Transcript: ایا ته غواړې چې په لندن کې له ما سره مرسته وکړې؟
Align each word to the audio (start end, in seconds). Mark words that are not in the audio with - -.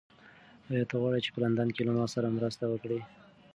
ایا 0.69 0.83
ته 0.89 0.95
غواړې 1.01 1.19
چې 1.25 1.29
په 1.33 1.39
لندن 1.43 1.67
کې 1.75 1.81
له 1.87 1.93
ما 1.97 2.05
سره 2.15 2.35
مرسته 2.37 2.63
وکړې؟ 2.67 2.99